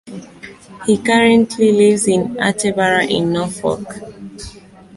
[0.87, 3.85] He currently lives in Attleborough in Norfolk.